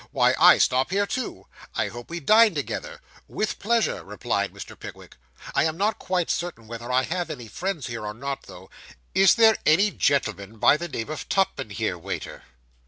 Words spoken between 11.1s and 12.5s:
of Tupman here, waiter?